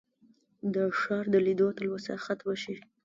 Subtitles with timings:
[0.73, 2.75] د ښار د لیدو تلوسه ختمه شي.